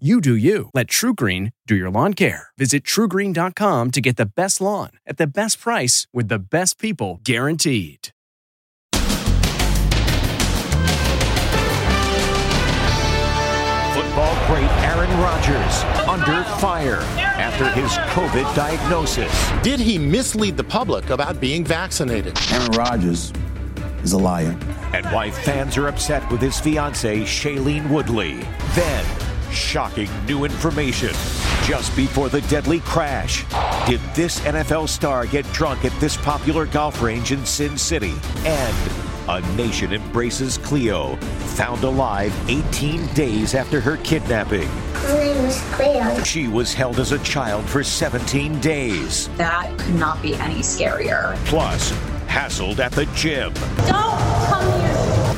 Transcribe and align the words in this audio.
You 0.00 0.20
do 0.20 0.34
you. 0.34 0.70
Let 0.74 0.88
TruGreen 0.88 1.52
do 1.68 1.76
your 1.76 1.88
lawn 1.88 2.14
care. 2.14 2.48
Visit 2.58 2.82
trugreen.com 2.82 3.92
to 3.92 4.00
get 4.00 4.16
the 4.16 4.26
best 4.26 4.60
lawn 4.60 4.90
at 5.06 5.18
the 5.18 5.26
best 5.28 5.60
price 5.60 6.08
with 6.12 6.26
the 6.26 6.40
best 6.40 6.80
people 6.80 7.20
guaranteed. 7.22 8.08
Football 13.94 14.34
great 14.48 14.68
Aaron 14.82 15.10
Rodgers 15.20 15.84
under 16.08 16.42
fire 16.58 17.02
after 17.38 17.70
his 17.70 17.92
COVID 18.14 18.52
diagnosis. 18.56 19.52
Did 19.62 19.78
he 19.78 19.96
mislead 19.96 20.56
the 20.56 20.64
public 20.64 21.10
about 21.10 21.40
being 21.40 21.64
vaccinated? 21.64 22.36
Aaron 22.50 22.72
Rodgers 22.72 23.32
is 24.02 24.12
a 24.12 24.18
liar. 24.18 24.58
And 24.92 25.06
why 25.06 25.30
fans 25.30 25.76
are 25.76 25.86
upset 25.86 26.28
with 26.32 26.40
his 26.40 26.58
fiancee, 26.58 27.22
Shailene 27.22 27.88
Woodley. 27.88 28.40
Then, 28.74 29.04
shocking 29.54 30.10
new 30.26 30.44
information 30.44 31.10
just 31.64 31.94
before 31.96 32.28
the 32.28 32.40
deadly 32.42 32.80
crash. 32.80 33.44
Did 33.86 34.00
this 34.14 34.40
NFL 34.40 34.88
star 34.88 35.26
get 35.26 35.44
drunk 35.52 35.84
at 35.84 35.98
this 36.00 36.16
popular 36.16 36.66
golf 36.66 37.00
range 37.00 37.32
in 37.32 37.44
Sin 37.46 37.78
City? 37.78 38.14
And 38.44 38.92
a 39.28 39.40
nation 39.56 39.94
embraces 39.94 40.58
Cleo, 40.58 41.16
found 41.56 41.82
alive 41.82 42.34
18 42.50 43.06
days 43.14 43.54
after 43.54 43.80
her 43.80 43.96
kidnapping. 43.98 44.68
My 44.92 45.14
name 45.14 45.46
is 45.46 45.62
Cleo. 45.72 46.22
She 46.24 46.48
was 46.48 46.74
held 46.74 46.98
as 46.98 47.12
a 47.12 47.18
child 47.20 47.64
for 47.64 47.82
17 47.82 48.60
days. 48.60 49.28
That 49.36 49.78
could 49.78 49.94
not 49.94 50.20
be 50.20 50.34
any 50.34 50.60
scarier. 50.60 51.36
Plus, 51.46 51.92
hassled 52.26 52.80
at 52.80 52.92
the 52.92 53.06
gym. 53.14 53.54
Don't 53.54 53.88
come 53.88 54.18
here. 54.18 54.33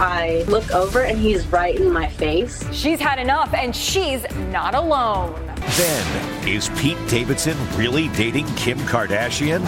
I 0.00 0.44
look 0.48 0.70
over 0.72 1.05
and 1.05 1.19
he's 1.19 1.47
right 1.47 1.75
in 1.75 1.91
my 1.91 2.06
face. 2.06 2.62
She's 2.70 3.00
had 3.00 3.19
enough 3.19 3.55
and 3.55 3.75
she's 3.75 4.27
not 4.50 4.75
alone. 4.75 5.34
Then, 5.77 6.47
is 6.48 6.69
Pete 6.77 6.98
Davidson 7.08 7.56
really 7.77 8.08
dating 8.08 8.47
Kim 8.56 8.78
Kardashian? 8.80 9.62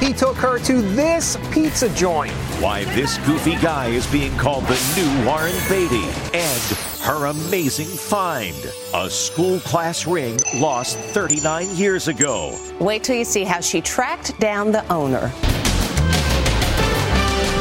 He 0.00 0.12
took 0.12 0.36
her 0.36 0.58
to 0.60 0.82
this 0.82 1.36
pizza 1.52 1.88
joint. 1.94 2.32
Why 2.60 2.84
this 2.86 3.18
goofy 3.18 3.54
guy 3.56 3.88
is 3.88 4.06
being 4.10 4.36
called 4.36 4.64
the 4.64 4.80
new 4.96 5.26
Warren 5.26 5.54
Beatty. 5.68 6.08
And 6.32 6.62
her 7.02 7.26
amazing 7.26 7.86
find 7.86 8.56
a 8.94 9.10
school 9.10 9.60
class 9.60 10.06
ring 10.06 10.40
lost 10.56 10.98
39 10.98 11.68
years 11.76 12.08
ago. 12.08 12.58
Wait 12.80 13.04
till 13.04 13.16
you 13.16 13.24
see 13.24 13.44
how 13.44 13.60
she 13.60 13.80
tracked 13.80 14.38
down 14.40 14.72
the 14.72 14.90
owner. 14.90 15.30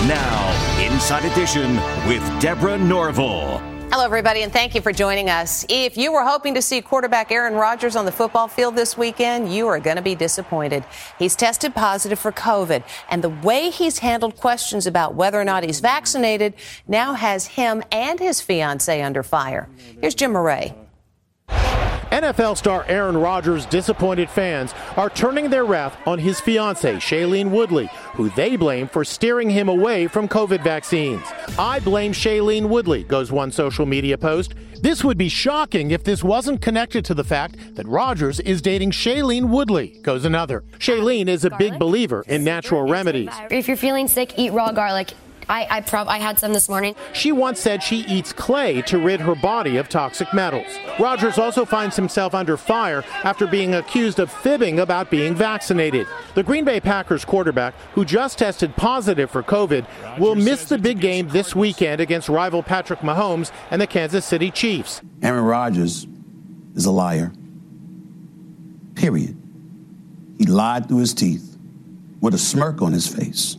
Now, 0.07 0.81
Inside 0.81 1.25
Edition 1.31 1.75
with 2.07 2.41
Deborah 2.41 2.79
Norville. 2.79 3.59
Hello, 3.91 4.03
everybody, 4.03 4.41
and 4.41 4.51
thank 4.51 4.73
you 4.73 4.81
for 4.81 4.91
joining 4.91 5.29
us. 5.29 5.63
If 5.69 5.95
you 5.95 6.11
were 6.11 6.23
hoping 6.23 6.55
to 6.55 6.61
see 6.61 6.81
quarterback 6.81 7.31
Aaron 7.31 7.53
Rodgers 7.53 7.95
on 7.95 8.05
the 8.05 8.11
football 8.11 8.47
field 8.47 8.75
this 8.75 8.97
weekend, 8.97 9.53
you 9.53 9.67
are 9.67 9.79
going 9.79 9.97
to 9.97 10.01
be 10.01 10.15
disappointed. 10.15 10.83
He's 11.19 11.35
tested 11.35 11.75
positive 11.75 12.17
for 12.17 12.31
COVID, 12.31 12.83
and 13.11 13.23
the 13.23 13.29
way 13.29 13.69
he's 13.69 13.99
handled 13.99 14.37
questions 14.37 14.87
about 14.87 15.13
whether 15.13 15.39
or 15.39 15.43
not 15.43 15.63
he's 15.63 15.81
vaccinated 15.81 16.55
now 16.87 17.13
has 17.13 17.45
him 17.45 17.83
and 17.91 18.19
his 18.19 18.41
fiancee 18.41 19.01
under 19.01 19.21
fire. 19.21 19.69
Here's 19.99 20.15
Jim 20.15 20.31
Moret. 20.31 20.80
NFL 22.11 22.57
star 22.57 22.83
Aaron 22.89 23.15
Rodgers' 23.15 23.65
disappointed 23.65 24.29
fans 24.29 24.73
are 24.97 25.09
turning 25.09 25.49
their 25.49 25.63
wrath 25.63 25.95
on 26.05 26.19
his 26.19 26.41
fiancee, 26.41 26.95
Shailene 26.95 27.51
Woodley, 27.51 27.89
who 28.15 28.29
they 28.31 28.57
blame 28.57 28.89
for 28.89 29.05
steering 29.05 29.49
him 29.49 29.69
away 29.69 30.07
from 30.07 30.27
COVID 30.27 30.61
vaccines. 30.61 31.23
I 31.57 31.79
blame 31.79 32.11
Shailene 32.11 32.67
Woodley, 32.67 33.03
goes 33.03 33.31
one 33.31 33.49
social 33.49 33.85
media 33.85 34.17
post. 34.17 34.55
This 34.81 35.05
would 35.05 35.17
be 35.17 35.29
shocking 35.29 35.91
if 35.91 36.03
this 36.03 36.21
wasn't 36.21 36.61
connected 36.61 37.05
to 37.05 37.13
the 37.13 37.23
fact 37.23 37.75
that 37.75 37.87
Rodgers 37.87 38.41
is 38.41 38.61
dating 38.61 38.91
Shailene 38.91 39.47
Woodley, 39.47 39.99
goes 40.01 40.25
another. 40.25 40.65
Shailene 40.79 41.29
is 41.29 41.45
a 41.45 41.51
big 41.51 41.79
believer 41.79 42.25
in 42.27 42.43
natural 42.43 42.83
remedies. 42.83 43.29
If 43.49 43.69
you're 43.69 43.77
feeling 43.77 44.09
sick, 44.09 44.37
eat 44.37 44.51
raw 44.51 44.73
garlic. 44.73 45.13
I 45.51 45.67
I, 45.69 45.81
prob- 45.81 46.07
I 46.07 46.17
had 46.17 46.39
some 46.39 46.53
this 46.53 46.69
morning. 46.69 46.95
She 47.13 47.31
once 47.31 47.59
said 47.59 47.83
she 47.83 47.97
eats 48.07 48.31
clay 48.31 48.81
to 48.83 48.97
rid 48.97 49.19
her 49.19 49.35
body 49.35 49.77
of 49.77 49.89
toxic 49.89 50.33
metals. 50.33 50.65
Rodgers 50.97 51.37
also 51.37 51.65
finds 51.65 51.95
himself 51.97 52.33
under 52.33 52.55
fire 52.55 53.03
after 53.23 53.45
being 53.45 53.75
accused 53.75 54.19
of 54.19 54.31
fibbing 54.31 54.79
about 54.79 55.11
being 55.11 55.35
vaccinated. 55.35 56.07
The 56.35 56.43
Green 56.43 56.63
Bay 56.63 56.79
Packers 56.79 57.25
quarterback, 57.25 57.73
who 57.93 58.05
just 58.05 58.37
tested 58.39 58.75
positive 58.77 59.29
for 59.29 59.43
COVID, 59.43 59.85
will 60.17 60.35
miss 60.35 60.65
the 60.65 60.77
big 60.77 61.01
game 61.01 61.27
this 61.27 61.53
weekend 61.53 61.99
against 61.99 62.29
rival 62.29 62.63
Patrick 62.63 62.99
Mahomes 62.99 63.51
and 63.69 63.81
the 63.81 63.87
Kansas 63.87 64.25
City 64.25 64.51
Chiefs. 64.51 65.01
Aaron 65.21 65.43
Rodgers 65.43 66.07
is 66.75 66.85
a 66.85 66.91
liar. 66.91 67.33
Period. 68.95 69.37
He 70.37 70.45
lied 70.45 70.87
through 70.87 70.99
his 70.99 71.13
teeth 71.13 71.57
with 72.21 72.33
a 72.33 72.37
smirk 72.37 72.81
on 72.81 72.93
his 72.93 73.07
face. 73.07 73.57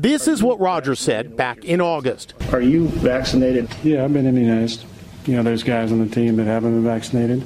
This 0.00 0.28
is 0.28 0.44
what 0.44 0.60
Rodgers 0.60 1.00
said 1.00 1.36
back 1.36 1.64
in 1.64 1.80
August. 1.80 2.34
Are 2.52 2.60
you 2.60 2.86
vaccinated? 2.86 3.68
Yeah, 3.82 4.04
I've 4.04 4.12
been 4.12 4.26
immunized. 4.26 4.84
You 5.26 5.34
know, 5.34 5.42
there's 5.42 5.64
guys 5.64 5.90
on 5.90 5.98
the 5.98 6.14
team 6.14 6.36
that 6.36 6.44
haven't 6.44 6.72
been 6.72 6.84
vaccinated. 6.84 7.44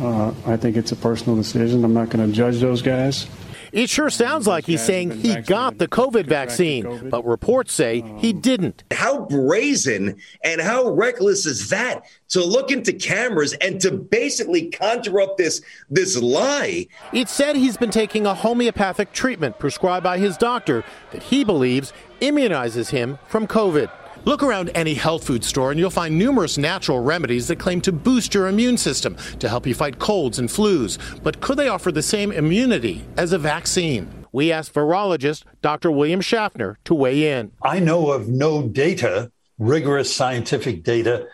Uh, 0.00 0.32
I 0.46 0.56
think 0.56 0.78
it's 0.78 0.92
a 0.92 0.96
personal 0.96 1.36
decision. 1.36 1.84
I'm 1.84 1.92
not 1.92 2.08
going 2.08 2.26
to 2.26 2.34
judge 2.34 2.58
those 2.58 2.80
guys. 2.80 3.26
It 3.74 3.90
sure 3.90 4.08
sounds 4.08 4.46
like 4.46 4.66
he's 4.66 4.80
saying 4.80 5.10
he 5.10 5.34
got 5.34 5.78
the 5.78 5.88
COVID 5.88 6.26
vaccine, 6.26 7.10
but 7.10 7.26
reports 7.26 7.74
say 7.74 8.04
he 8.18 8.32
didn't. 8.32 8.84
How 8.92 9.26
brazen 9.26 10.16
and 10.44 10.60
how 10.60 10.90
reckless 10.90 11.44
is 11.44 11.70
that 11.70 12.04
to 12.28 12.44
look 12.44 12.70
into 12.70 12.92
cameras 12.92 13.52
and 13.54 13.80
to 13.80 13.90
basically 13.90 14.70
conjure 14.70 15.20
up 15.20 15.38
this 15.38 15.60
this 15.90 16.16
lie? 16.16 16.86
It 17.12 17.28
said 17.28 17.56
he's 17.56 17.76
been 17.76 17.90
taking 17.90 18.26
a 18.26 18.34
homeopathic 18.34 19.12
treatment 19.12 19.58
prescribed 19.58 20.04
by 20.04 20.18
his 20.18 20.36
doctor 20.36 20.84
that 21.10 21.24
he 21.24 21.42
believes 21.42 21.92
immunizes 22.20 22.90
him 22.90 23.18
from 23.26 23.48
COVID. 23.48 23.90
Look 24.26 24.42
around 24.42 24.70
any 24.74 24.94
health 24.94 25.24
food 25.24 25.44
store 25.44 25.70
and 25.70 25.78
you'll 25.78 25.90
find 25.90 26.18
numerous 26.18 26.56
natural 26.56 27.00
remedies 27.00 27.46
that 27.48 27.58
claim 27.58 27.82
to 27.82 27.92
boost 27.92 28.32
your 28.32 28.48
immune 28.48 28.78
system 28.78 29.16
to 29.38 29.50
help 29.50 29.66
you 29.66 29.74
fight 29.74 29.98
colds 29.98 30.38
and 30.38 30.48
flus. 30.48 30.98
But 31.22 31.42
could 31.42 31.58
they 31.58 31.68
offer 31.68 31.92
the 31.92 32.02
same 32.02 32.32
immunity 32.32 33.04
as 33.18 33.34
a 33.34 33.38
vaccine? 33.38 34.24
We 34.32 34.50
asked 34.50 34.72
virologist 34.72 35.44
Dr. 35.60 35.90
William 35.90 36.22
Schaffner 36.22 36.78
to 36.84 36.94
weigh 36.94 37.38
in. 37.38 37.52
I 37.62 37.80
know 37.80 38.12
of 38.12 38.28
no 38.28 38.66
data, 38.66 39.30
rigorous 39.58 40.14
scientific 40.14 40.82
data, 40.82 41.28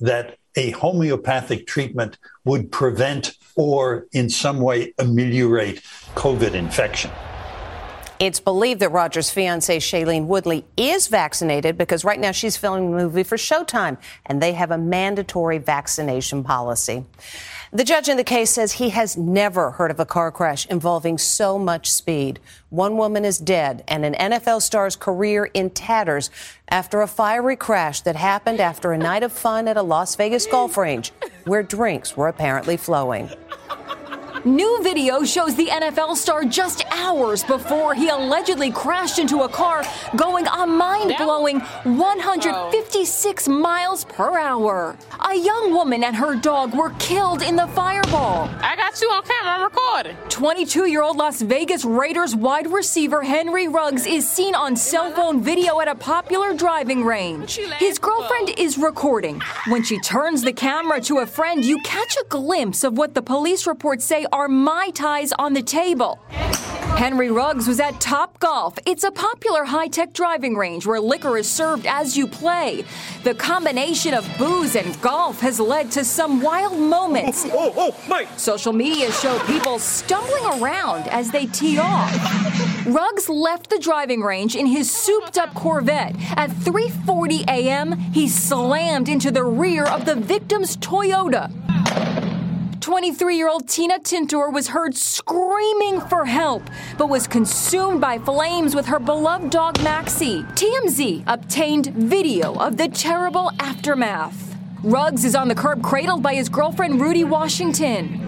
that 0.00 0.36
a 0.56 0.70
homeopathic 0.72 1.66
treatment 1.66 2.18
would 2.44 2.70
prevent 2.70 3.32
or 3.56 4.06
in 4.12 4.28
some 4.28 4.60
way 4.60 4.92
ameliorate 4.98 5.82
COVID 6.14 6.52
infection. 6.52 7.10
It's 8.18 8.40
believed 8.40 8.80
that 8.80 8.92
Rodgers' 8.92 9.30
fiancee, 9.30 9.76
Shailene 9.76 10.26
Woodley, 10.26 10.64
is 10.76 11.08
vaccinated 11.08 11.76
because 11.76 12.02
right 12.02 12.18
now 12.18 12.32
she's 12.32 12.56
filming 12.56 12.94
a 12.94 12.96
movie 12.96 13.22
for 13.22 13.36
Showtime, 13.36 13.98
and 14.24 14.42
they 14.42 14.52
have 14.52 14.70
a 14.70 14.78
mandatory 14.78 15.58
vaccination 15.58 16.42
policy. 16.42 17.04
The 17.72 17.84
judge 17.84 18.08
in 18.08 18.16
the 18.16 18.24
case 18.24 18.50
says 18.50 18.72
he 18.72 18.88
has 18.90 19.18
never 19.18 19.72
heard 19.72 19.90
of 19.90 20.00
a 20.00 20.06
car 20.06 20.30
crash 20.30 20.66
involving 20.66 21.18
so 21.18 21.58
much 21.58 21.90
speed. 21.90 22.40
One 22.70 22.96
woman 22.96 23.24
is 23.26 23.36
dead, 23.38 23.84
and 23.86 24.04
an 24.04 24.14
NFL 24.14 24.62
star's 24.62 24.96
career 24.96 25.50
in 25.52 25.68
tatters 25.68 26.30
after 26.70 27.02
a 27.02 27.06
fiery 27.06 27.56
crash 27.56 28.00
that 28.02 28.16
happened 28.16 28.60
after 28.60 28.92
a 28.92 28.98
night 28.98 29.24
of 29.24 29.32
fun 29.32 29.68
at 29.68 29.76
a 29.76 29.82
Las 29.82 30.16
Vegas 30.16 30.46
golf 30.46 30.78
range 30.78 31.12
where 31.44 31.62
drinks 31.62 32.16
were 32.16 32.28
apparently 32.28 32.78
flowing. 32.78 33.28
New 34.46 34.80
video 34.80 35.24
shows 35.24 35.56
the 35.56 35.66
NFL 35.66 36.14
star 36.14 36.44
just 36.44 36.84
hours 36.92 37.42
before 37.42 37.94
he 37.94 38.10
allegedly 38.10 38.70
crashed 38.70 39.18
into 39.18 39.42
a 39.42 39.48
car 39.48 39.82
going 40.14 40.46
a 40.46 40.64
mind 40.64 41.16
blowing 41.18 41.58
156 41.58 43.48
miles 43.48 44.04
per 44.04 44.38
hour. 44.38 44.96
A 45.28 45.34
young 45.34 45.72
woman 45.72 46.04
and 46.04 46.14
her 46.14 46.36
dog 46.36 46.76
were 46.76 46.90
killed 47.00 47.42
in 47.42 47.56
the 47.56 47.66
fireball. 47.66 48.48
I 48.62 48.76
got 48.76 49.00
you 49.00 49.08
on 49.08 49.24
camera, 49.24 49.52
I'm 49.52 49.64
recording. 49.64 50.16
22 50.28 50.86
year 50.86 51.02
old 51.02 51.16
Las 51.16 51.42
Vegas 51.42 51.84
Raiders 51.84 52.36
wide 52.36 52.70
receiver 52.70 53.24
Henry 53.24 53.66
Ruggs 53.66 54.06
is 54.06 54.30
seen 54.30 54.54
on 54.54 54.76
cell 54.76 55.10
phone 55.10 55.42
video 55.42 55.80
at 55.80 55.88
a 55.88 55.96
popular 55.96 56.54
driving 56.54 57.04
range. 57.04 57.56
His 57.78 57.98
girlfriend 57.98 58.50
is 58.56 58.78
recording. 58.78 59.42
When 59.66 59.82
she 59.82 59.98
turns 59.98 60.42
the 60.42 60.52
camera 60.52 61.00
to 61.00 61.18
a 61.18 61.26
friend, 61.26 61.64
you 61.64 61.80
catch 61.80 62.14
a 62.16 62.24
glimpse 62.28 62.84
of 62.84 62.96
what 62.96 63.14
the 63.14 63.22
police 63.22 63.66
reports 63.66 64.04
say 64.04 64.24
are 64.36 64.48
Mai 64.48 64.90
Tais 64.90 65.32
on 65.38 65.54
the 65.54 65.62
table. 65.62 66.18
Henry 66.98 67.30
Ruggs 67.30 67.66
was 67.66 67.80
at 67.80 67.98
Top 68.02 68.38
Golf. 68.38 68.78
It's 68.84 69.02
a 69.02 69.10
popular 69.10 69.64
high 69.64 69.88
tech 69.88 70.12
driving 70.12 70.56
range 70.56 70.84
where 70.84 71.00
liquor 71.00 71.38
is 71.38 71.48
served 71.48 71.86
as 71.86 72.18
you 72.18 72.26
play. 72.26 72.84
The 73.24 73.34
combination 73.34 74.12
of 74.12 74.28
booze 74.36 74.76
and 74.76 75.00
golf 75.00 75.40
has 75.40 75.58
led 75.58 75.90
to 75.92 76.04
some 76.04 76.42
wild 76.42 76.78
moments. 76.78 77.46
Oh, 77.46 77.50
oh, 77.54 77.72
oh, 77.76 77.94
oh 77.96 78.08
Mike! 78.08 78.28
Social 78.36 78.74
media 78.74 79.10
show 79.10 79.38
people 79.46 79.78
stumbling 79.78 80.60
around 80.60 81.08
as 81.08 81.30
they 81.30 81.46
tee 81.46 81.78
off. 81.78 82.12
Ruggs 82.86 83.30
left 83.30 83.70
the 83.70 83.78
driving 83.78 84.20
range 84.20 84.54
in 84.54 84.66
his 84.66 84.90
souped 84.90 85.38
up 85.38 85.54
Corvette. 85.54 86.14
At 86.36 86.50
3:40 86.50 87.48
a.m., 87.48 87.98
he 88.12 88.28
slammed 88.28 89.08
into 89.08 89.30
the 89.30 89.44
rear 89.44 89.86
of 89.86 90.04
the 90.04 90.14
victim's 90.14 90.76
Toyota. 90.76 91.50
23 92.86 93.36
year 93.36 93.48
old 93.48 93.68
Tina 93.68 93.98
Tintor 93.98 94.52
was 94.52 94.68
heard 94.68 94.94
screaming 94.96 96.00
for 96.02 96.24
help, 96.24 96.62
but 96.96 97.08
was 97.08 97.26
consumed 97.26 98.00
by 98.00 98.16
flames 98.16 98.76
with 98.76 98.86
her 98.86 99.00
beloved 99.00 99.50
dog 99.50 99.82
Maxie. 99.82 100.44
TMZ 100.54 101.24
obtained 101.26 101.88
video 101.88 102.54
of 102.54 102.76
the 102.76 102.86
terrible 102.86 103.50
aftermath. 103.58 104.56
Ruggs 104.84 105.24
is 105.24 105.34
on 105.34 105.48
the 105.48 105.54
curb 105.56 105.82
cradled 105.82 106.22
by 106.22 106.36
his 106.36 106.48
girlfriend 106.48 107.00
Rudy 107.00 107.24
Washington. 107.24 108.24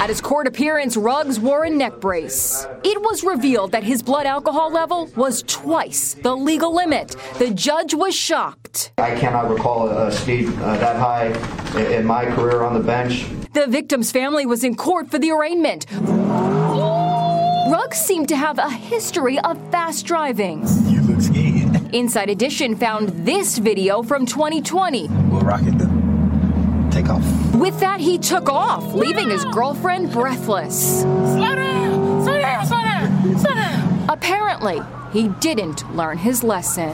At 0.00 0.08
his 0.08 0.20
court 0.20 0.48
appearance, 0.48 0.96
Ruggs 0.96 1.38
wore 1.38 1.62
a 1.62 1.70
neck 1.70 2.00
brace. 2.00 2.66
It 2.82 3.00
was 3.00 3.22
revealed 3.22 3.70
that 3.70 3.84
his 3.84 4.02
blood 4.02 4.26
alcohol 4.26 4.72
level 4.72 5.08
was 5.14 5.44
twice 5.44 6.14
the 6.14 6.36
legal 6.36 6.74
limit. 6.74 7.14
The 7.38 7.52
judge 7.52 7.94
was 7.94 8.16
shocked. 8.16 8.90
I 8.98 9.14
cannot 9.14 9.48
recall 9.48 9.88
a 9.90 10.10
speed 10.10 10.48
uh, 10.48 10.76
that 10.78 10.96
high 10.96 11.26
in 11.80 12.04
my 12.04 12.24
career 12.24 12.64
on 12.64 12.74
the 12.74 12.82
bench. 12.82 13.26
The 13.56 13.66
victim's 13.66 14.12
family 14.12 14.44
was 14.44 14.64
in 14.64 14.74
court 14.74 15.10
for 15.10 15.18
the 15.18 15.30
arraignment. 15.30 15.86
Ruggs 17.72 17.96
seemed 17.96 18.28
to 18.28 18.36
have 18.36 18.58
a 18.58 18.68
history 18.68 19.38
of 19.38 19.56
fast 19.70 20.04
driving. 20.04 20.58
You 20.84 21.00
look 21.00 21.22
scared. 21.22 21.94
Inside 21.94 22.28
Edition 22.28 22.76
found 22.76 23.08
this 23.24 23.56
video 23.56 24.02
from 24.02 24.26
2020. 24.26 25.08
We'll 25.08 25.40
rock 25.40 25.62
it 25.62 25.78
then. 25.78 26.90
Take 26.90 27.08
off. 27.08 27.24
With 27.54 27.80
that, 27.80 27.98
he 27.98 28.18
took 28.18 28.50
off, 28.50 28.92
leaving 28.92 29.30
his 29.30 29.46
girlfriend 29.46 30.12
breathless. 30.12 31.00
Slow 31.00 31.54
down! 31.54 32.24
Slow 32.24 32.38
down! 32.38 32.66
Slow 32.66 32.82
down! 32.82 33.38
Slow 33.38 33.54
down! 33.54 34.06
Apparently, 34.10 34.82
he 35.14 35.28
didn't 35.40 35.96
learn 35.96 36.18
his 36.18 36.44
lesson. 36.44 36.90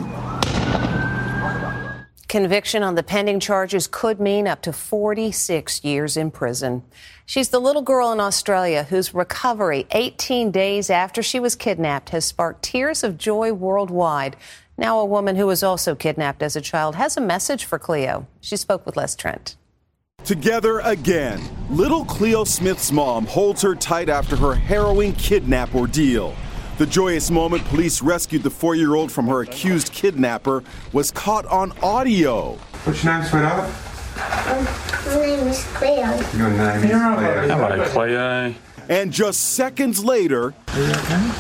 Conviction 2.32 2.82
on 2.82 2.94
the 2.94 3.02
pending 3.02 3.40
charges 3.40 3.86
could 3.86 4.18
mean 4.18 4.48
up 4.48 4.62
to 4.62 4.72
46 4.72 5.84
years 5.84 6.16
in 6.16 6.30
prison. 6.30 6.82
She's 7.26 7.50
the 7.50 7.60
little 7.60 7.82
girl 7.82 8.10
in 8.10 8.20
Australia 8.20 8.84
whose 8.84 9.12
recovery 9.12 9.86
18 9.90 10.50
days 10.50 10.88
after 10.88 11.22
she 11.22 11.38
was 11.38 11.54
kidnapped 11.54 12.08
has 12.08 12.24
sparked 12.24 12.62
tears 12.62 13.04
of 13.04 13.18
joy 13.18 13.52
worldwide. 13.52 14.36
Now, 14.78 14.98
a 14.98 15.04
woman 15.04 15.36
who 15.36 15.46
was 15.46 15.62
also 15.62 15.94
kidnapped 15.94 16.42
as 16.42 16.56
a 16.56 16.62
child 16.62 16.94
has 16.94 17.18
a 17.18 17.20
message 17.20 17.66
for 17.66 17.78
Cleo. 17.78 18.26
She 18.40 18.56
spoke 18.56 18.86
with 18.86 18.96
Les 18.96 19.14
Trent. 19.14 19.56
Together 20.24 20.78
again, 20.84 21.38
little 21.68 22.06
Cleo 22.06 22.44
Smith's 22.44 22.90
mom 22.90 23.26
holds 23.26 23.60
her 23.60 23.74
tight 23.74 24.08
after 24.08 24.36
her 24.36 24.54
harrowing 24.54 25.12
kidnap 25.16 25.74
ordeal. 25.74 26.34
The 26.82 26.90
joyous 26.90 27.30
moment 27.30 27.64
police 27.66 28.02
rescued 28.02 28.42
the 28.42 28.50
four 28.50 28.74
year 28.74 28.96
old 28.96 29.12
from 29.12 29.28
her 29.28 29.42
accused 29.42 29.92
kidnapper 29.92 30.64
was 30.92 31.12
caught 31.12 31.46
on 31.46 31.70
audio. 31.80 32.54
What's 32.82 33.04
your 33.04 33.18
name, 33.20 33.22
sweetheart? 33.22 33.70
Um, 34.48 34.64
my 35.06 35.26
name 35.26 35.46
is 35.46 35.62
Cleo. 35.74 35.94
Your 36.36 36.50
name 36.50 36.60
is 36.60 36.90
Cleo. 36.90 37.46
Hello, 37.46 37.84
Cleo. 37.84 38.54
And 38.88 39.12
just 39.12 39.54
seconds 39.54 40.04
later, 40.04 40.46
Are 40.46 40.80
you 40.80 40.90
okay? 40.90 41.30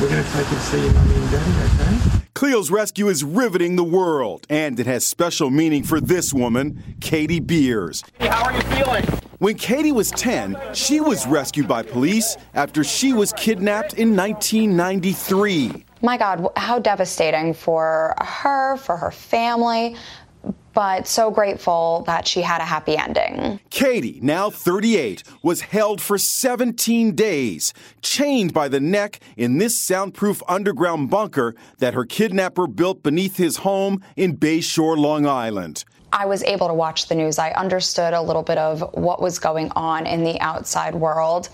We're 0.00 0.08
going 0.08 0.24
to 0.24 0.32
take 0.32 0.50
you 0.50 0.56
to 0.56 0.62
see 0.62 0.82
your 0.82 0.94
mummy 0.94 1.14
and 1.14 1.30
daddy, 1.30 2.10
okay? 2.14 2.20
Cleo's 2.32 2.70
rescue 2.70 3.08
is 3.08 3.22
riveting 3.22 3.76
the 3.76 3.84
world, 3.84 4.46
and 4.48 4.80
it 4.80 4.86
has 4.86 5.04
special 5.04 5.50
meaning 5.50 5.82
for 5.82 6.00
this 6.00 6.32
woman, 6.32 6.96
Katie 7.02 7.40
Beers. 7.40 8.02
How 8.18 8.44
are 8.44 8.54
you 8.54 8.62
feeling? 8.62 9.04
When 9.38 9.56
Katie 9.56 9.92
was 9.92 10.10
10, 10.12 10.56
she 10.72 10.98
was 10.98 11.26
rescued 11.26 11.68
by 11.68 11.82
police 11.82 12.38
after 12.54 12.82
she 12.82 13.12
was 13.12 13.34
kidnapped 13.34 13.92
in 13.92 14.16
1993. 14.16 15.84
My 16.00 16.16
God, 16.16 16.48
how 16.56 16.78
devastating 16.78 17.52
for 17.52 18.14
her, 18.18 18.78
for 18.78 18.96
her 18.96 19.10
family, 19.10 19.94
but 20.72 21.06
so 21.06 21.30
grateful 21.30 22.02
that 22.06 22.26
she 22.26 22.40
had 22.40 22.62
a 22.62 22.64
happy 22.64 22.96
ending. 22.96 23.60
Katie, 23.68 24.20
now 24.22 24.48
38, 24.48 25.22
was 25.42 25.60
held 25.60 26.00
for 26.00 26.16
17 26.16 27.14
days, 27.14 27.74
chained 28.00 28.54
by 28.54 28.68
the 28.68 28.80
neck 28.80 29.20
in 29.36 29.58
this 29.58 29.76
soundproof 29.76 30.42
underground 30.48 31.10
bunker 31.10 31.54
that 31.78 31.92
her 31.92 32.06
kidnapper 32.06 32.66
built 32.66 33.02
beneath 33.02 33.36
his 33.36 33.58
home 33.58 34.02
in 34.16 34.36
Bay 34.36 34.62
Shore, 34.62 34.96
Long 34.96 35.26
Island. 35.26 35.84
I 36.16 36.24
was 36.24 36.42
able 36.44 36.66
to 36.68 36.74
watch 36.74 37.08
the 37.08 37.14
news. 37.14 37.38
I 37.38 37.50
understood 37.50 38.14
a 38.14 38.22
little 38.22 38.42
bit 38.42 38.56
of 38.56 38.80
what 38.94 39.20
was 39.20 39.38
going 39.38 39.70
on 39.76 40.06
in 40.06 40.24
the 40.24 40.40
outside 40.40 40.94
world. 40.94 41.50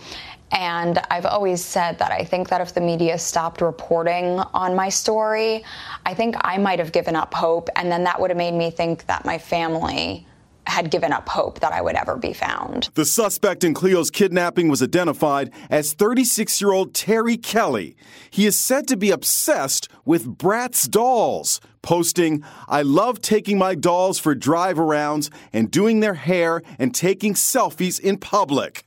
And 0.53 1.01
I've 1.11 1.27
always 1.27 1.65
said 1.65 1.99
that 1.99 2.13
I 2.13 2.23
think 2.23 2.49
that 2.51 2.61
if 2.61 2.73
the 2.73 2.81
media 2.81 3.19
stopped 3.19 3.61
reporting 3.61 4.39
on 4.55 4.77
my 4.77 4.89
story, 4.89 5.65
I 6.07 6.15
think 6.15 6.37
I 6.43 6.59
might 6.59 6.79
have 6.79 6.93
given 6.93 7.17
up 7.17 7.35
hope. 7.35 7.71
And 7.75 7.91
then 7.91 8.05
that 8.05 8.21
would 8.21 8.31
have 8.31 8.37
made 8.37 8.55
me 8.55 8.71
think 8.71 9.05
that 9.07 9.25
my 9.25 9.37
family 9.37 10.29
had 10.69 10.93
given 10.93 11.13
up 11.13 11.29
hope 11.29 11.59
that 11.59 11.73
I 11.73 11.83
would 11.83 11.97
ever 11.97 12.17
be 12.17 12.33
found. 12.33 12.91
The 12.95 13.05
suspect 13.05 13.65
in 13.65 13.75
Cleo's 13.75 14.13
kidnapping 14.13 14.69
was 14.69 14.81
identified 14.81 15.51
as 15.71 15.93
36 15.93 16.61
year 16.61 16.71
old 16.71 16.95
Terry 16.95 17.37
Kelly. 17.37 17.97
He 18.31 18.47
is 18.47 18.57
said 18.57 18.87
to 18.89 18.97
be 18.97 19.11
obsessed 19.11 19.89
with 20.05 20.39
Bratz 20.39 20.89
dolls, 20.89 21.61
posting, 21.83 22.45
I 22.69 22.83
love 22.83 23.21
taking 23.21 23.59
my 23.59 23.75
dolls 23.75 24.19
for 24.19 24.35
drive 24.35 24.77
arounds 24.77 25.31
and 25.53 25.71
doing 25.71 26.01
their 26.01 26.15
hair 26.15 26.63
and 26.79 26.95
taking 26.95 27.35
selfies 27.35 28.01
in 28.01 28.17
public. 28.19 28.87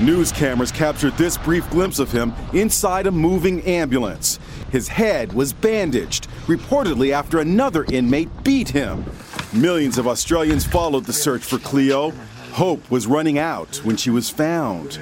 News 0.00 0.32
cameras 0.32 0.72
captured 0.72 1.16
this 1.16 1.36
brief 1.36 1.68
glimpse 1.70 1.98
of 1.98 2.12
him 2.12 2.32
inside 2.52 3.06
a 3.06 3.10
moving 3.10 3.60
ambulance. 3.62 4.38
His 4.70 4.88
head 4.88 5.32
was 5.32 5.52
bandaged, 5.52 6.28
reportedly 6.46 7.12
after 7.12 7.40
another 7.40 7.84
inmate 7.84 8.30
beat 8.44 8.68
him. 8.68 9.04
Millions 9.52 9.98
of 9.98 10.06
Australians 10.06 10.64
followed 10.64 11.04
the 11.04 11.12
search 11.12 11.42
for 11.42 11.58
Cleo. 11.58 12.12
Hope 12.52 12.90
was 12.90 13.06
running 13.06 13.38
out 13.38 13.76
when 13.84 13.96
she 13.96 14.10
was 14.10 14.30
found. 14.30 15.00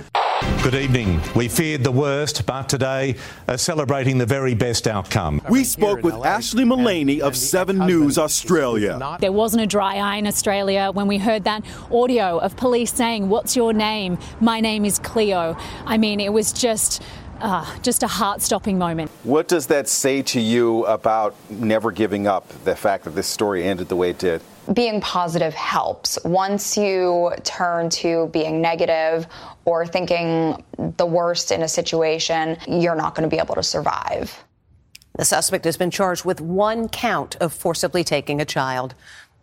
Good 0.64 0.76
evening. 0.76 1.20
We 1.36 1.48
feared 1.48 1.84
the 1.84 1.92
worst, 1.92 2.46
but 2.46 2.70
today 2.70 3.16
are 3.48 3.58
celebrating 3.58 4.16
the 4.16 4.24
very 4.24 4.54
best 4.54 4.86
outcome. 4.86 5.42
We 5.50 5.62
spoke 5.62 6.02
with 6.02 6.14
Ashley 6.14 6.64
Mullaney 6.64 7.20
of 7.20 7.36
7 7.36 7.78
News 7.80 8.16
Australia. 8.16 9.18
There 9.20 9.30
wasn't 9.30 9.62
a 9.62 9.66
dry 9.66 9.96
eye 9.96 10.16
in 10.16 10.26
Australia 10.26 10.90
when 10.90 11.06
we 11.06 11.18
heard 11.18 11.44
that 11.44 11.64
audio 11.92 12.38
of 12.38 12.56
police 12.56 12.94
saying, 12.94 13.28
What's 13.28 13.54
your 13.54 13.74
name? 13.74 14.16
My 14.40 14.60
name 14.60 14.86
is 14.86 14.98
Cleo. 14.98 15.54
I 15.84 15.98
mean, 15.98 16.18
it 16.18 16.32
was 16.32 16.50
just. 16.50 17.02
Uh, 17.40 17.66
just 17.82 18.04
a 18.04 18.06
heart 18.06 18.40
stopping 18.40 18.78
moment. 18.78 19.10
What 19.24 19.48
does 19.48 19.66
that 19.66 19.88
say 19.88 20.22
to 20.22 20.40
you 20.40 20.86
about 20.86 21.34
never 21.50 21.90
giving 21.90 22.28
up, 22.28 22.48
the 22.64 22.76
fact 22.76 23.04
that 23.04 23.10
this 23.10 23.26
story 23.26 23.64
ended 23.64 23.88
the 23.88 23.96
way 23.96 24.10
it 24.10 24.18
did? 24.18 24.40
Being 24.72 25.00
positive 25.00 25.52
helps. 25.52 26.16
Once 26.24 26.76
you 26.76 27.32
turn 27.42 27.90
to 27.90 28.28
being 28.28 28.62
negative 28.62 29.26
or 29.64 29.86
thinking 29.86 30.62
the 30.96 31.06
worst 31.06 31.50
in 31.50 31.62
a 31.62 31.68
situation, 31.68 32.56
you're 32.66 32.94
not 32.94 33.14
going 33.14 33.28
to 33.28 33.34
be 33.34 33.40
able 33.40 33.54
to 33.54 33.62
survive. 33.62 34.44
The 35.16 35.24
suspect 35.24 35.64
has 35.64 35.76
been 35.76 35.90
charged 35.90 36.24
with 36.24 36.40
one 36.40 36.88
count 36.88 37.36
of 37.36 37.52
forcibly 37.52 38.02
taking 38.02 38.40
a 38.40 38.44
child. 38.44 38.94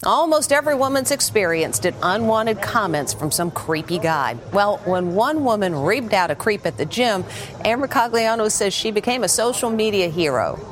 Almost 0.04 0.52
every 0.52 0.74
woman's 0.74 1.12
experienced 1.12 1.86
it 1.86 1.94
unwanted 2.02 2.62
comments 2.62 3.14
from 3.14 3.30
some 3.30 3.52
creepy 3.52 4.00
guy. 4.00 4.36
Well, 4.52 4.78
when 4.80 5.14
one 5.14 5.44
woman 5.44 5.74
reamed 5.74 6.14
out 6.14 6.32
a 6.32 6.36
creep 6.36 6.66
at 6.66 6.78
the 6.78 6.86
gym, 6.86 7.24
Ann 7.64 7.82
Mercogliano 7.82 8.52
says 8.52 8.74
she 8.74 8.92
became 8.92 9.24
a 9.24 9.30
social 9.30 9.70
media 9.70 10.10
hero. 10.10 10.71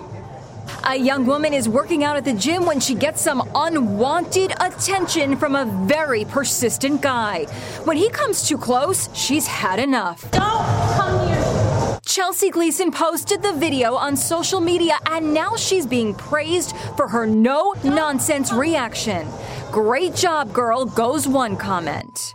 A 0.86 0.95
young 0.95 1.25
woman 1.25 1.53
is 1.53 1.67
working 1.67 2.03
out 2.03 2.15
at 2.15 2.24
the 2.24 2.33
gym 2.33 2.65
when 2.65 2.79
she 2.79 2.95
gets 2.95 3.21
some 3.21 3.48
unwanted 3.53 4.53
attention 4.62 5.36
from 5.36 5.55
a 5.55 5.65
very 5.86 6.25
persistent 6.25 7.01
guy. 7.01 7.45
When 7.83 7.98
he 7.98 8.09
comes 8.09 8.48
too 8.48 8.57
close, 8.57 9.09
she's 9.13 9.45
had 9.45 9.79
enough. 9.79 10.29
Don't 10.31 10.65
come 10.95 11.27
here. 11.27 12.00
Chelsea 12.05 12.50
Gleason 12.50 12.91
posted 12.91 13.41
the 13.41 13.53
video 13.53 13.95
on 13.95 14.15
social 14.15 14.62
media 14.62 14.98
and 15.12 15.33
now 15.33 15.55
she's 15.55 15.86
being 15.86 16.15
praised 16.15 16.75
for 16.95 17.07
her 17.07 17.27
no 17.27 17.74
nonsense 17.83 18.51
reaction. 18.51 19.27
Great 19.71 20.15
job, 20.15 20.53
girl, 20.53 20.86
goes 20.86 21.27
one 21.27 21.57
comment. 21.57 22.28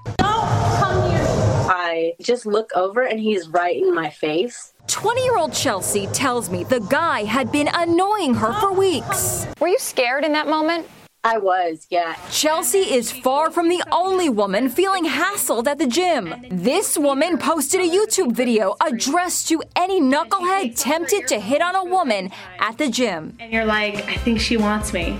Don't 2.04 2.16
come 2.16 2.16
here. 2.16 2.16
I 2.18 2.23
just 2.23 2.46
look 2.46 2.70
over 2.75 3.02
and 3.02 3.20
he's 3.20 3.49
right 3.49 3.76
in 3.76 3.94
my 3.94 4.11
face. 4.11 4.73
20 4.87 5.23
year 5.23 5.37
old 5.37 5.52
Chelsea 5.52 6.06
tells 6.08 6.50
me 6.50 6.64
the 6.64 6.80
guy 6.80 7.25
had 7.25 7.50
been 7.50 7.68
annoying 7.73 8.34
her 8.34 8.52
for 8.61 8.73
weeks. 8.73 9.46
Were 9.61 9.68
you 9.68 9.78
scared 9.78 10.25
in 10.25 10.32
that 10.32 10.49
moment? 10.49 10.87
I 11.26 11.38
was, 11.38 11.87
yeah. 11.88 12.16
Chelsea 12.30 12.80
is 12.80 13.11
far 13.11 13.50
from 13.50 13.70
the 13.70 13.82
only 13.90 14.28
woman 14.28 14.68
feeling 14.68 15.06
hassled 15.06 15.66
at 15.66 15.78
the 15.78 15.87
gym. 15.87 16.34
This 16.50 16.99
woman 16.99 17.38
posted 17.38 17.80
a 17.80 17.88
YouTube 17.88 18.32
video 18.32 18.76
addressed 18.78 19.49
to 19.49 19.62
any 19.75 20.02
knucklehead 20.02 20.78
tempted 20.78 21.26
to 21.28 21.40
hit 21.40 21.62
on 21.62 21.75
a 21.75 21.84
woman 21.84 22.30
at 22.58 22.76
the 22.76 22.90
gym. 22.90 23.38
And 23.40 23.50
you're 23.50 23.64
like, 23.64 24.06
I 24.06 24.16
think 24.16 24.38
she 24.38 24.58
wants 24.58 24.92
me. 24.92 25.18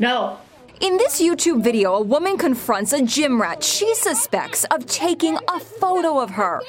No. 0.00 0.40
In 0.80 0.96
this 0.96 1.22
YouTube 1.22 1.62
video, 1.62 1.94
a 1.94 2.00
woman 2.00 2.36
confronts 2.36 2.92
a 2.92 3.00
gym 3.00 3.40
rat 3.40 3.62
she 3.62 3.94
suspects 3.94 4.64
of 4.72 4.84
taking 4.86 5.38
a 5.48 5.60
photo 5.60 6.18
of 6.18 6.30
her. 6.30 6.60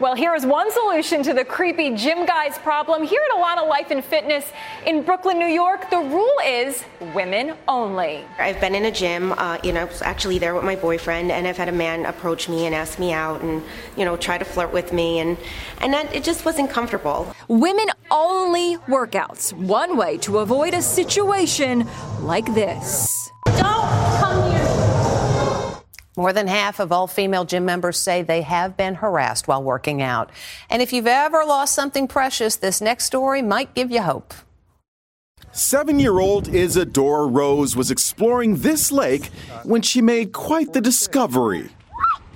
Well, 0.00 0.14
here 0.14 0.34
is 0.34 0.44
one 0.44 0.70
solution 0.70 1.22
to 1.22 1.32
the 1.32 1.44
creepy 1.44 1.94
gym 1.94 2.26
guy's 2.26 2.58
problem. 2.58 3.04
Here 3.04 3.22
at 3.30 3.38
Alana 3.38 3.68
Life 3.68 3.90
and 3.90 4.04
Fitness 4.04 4.44
in 4.84 5.02
Brooklyn, 5.02 5.38
New 5.38 5.46
York, 5.46 5.88
the 5.90 5.98
rule 5.98 6.36
is 6.44 6.82
women 7.14 7.54
only. 7.68 8.24
I've 8.38 8.60
been 8.60 8.74
in 8.74 8.86
a 8.86 8.90
gym, 8.90 9.32
uh, 9.32 9.58
you 9.62 9.72
know, 9.72 9.88
actually 10.02 10.38
there 10.38 10.54
with 10.54 10.64
my 10.64 10.74
boyfriend, 10.76 11.30
and 11.30 11.46
I've 11.46 11.56
had 11.56 11.68
a 11.68 11.72
man 11.72 12.04
approach 12.04 12.48
me 12.48 12.66
and 12.66 12.74
ask 12.74 12.98
me 12.98 13.12
out, 13.12 13.42
and 13.42 13.62
you 13.96 14.04
know, 14.04 14.16
try 14.16 14.38
to 14.38 14.44
flirt 14.44 14.72
with 14.72 14.92
me, 14.92 15.20
and 15.20 15.38
and 15.80 15.94
that 15.94 16.12
it 16.14 16.24
just 16.24 16.44
wasn't 16.44 16.68
comfortable. 16.68 17.32
Women 17.46 17.86
only 18.10 18.76
workouts. 18.88 19.52
One 19.52 19.96
way 19.96 20.18
to 20.18 20.38
avoid 20.38 20.74
a 20.74 20.82
situation 20.82 21.86
like 22.20 22.41
this. 22.46 23.30
Don't 23.46 23.88
come 24.20 24.50
here. 24.50 25.82
More 26.16 26.32
than 26.32 26.46
half 26.46 26.78
of 26.78 26.92
all 26.92 27.06
female 27.06 27.44
gym 27.44 27.64
members 27.64 27.98
say 27.98 28.22
they 28.22 28.42
have 28.42 28.76
been 28.76 28.96
harassed 28.96 29.48
while 29.48 29.62
working 29.62 30.02
out. 30.02 30.30
And 30.68 30.82
if 30.82 30.92
you've 30.92 31.06
ever 31.06 31.44
lost 31.44 31.74
something 31.74 32.06
precious, 32.06 32.56
this 32.56 32.80
next 32.80 33.04
story 33.04 33.42
might 33.42 33.74
give 33.74 33.90
you 33.90 34.02
hope. 34.02 34.34
Seven 35.52 35.98
year 35.98 36.18
old 36.18 36.48
Isadora 36.48 37.26
Rose 37.26 37.76
was 37.76 37.90
exploring 37.90 38.56
this 38.56 38.90
lake 38.90 39.26
when 39.64 39.82
she 39.82 40.00
made 40.00 40.32
quite 40.32 40.72
the 40.72 40.80
discovery. 40.80 41.70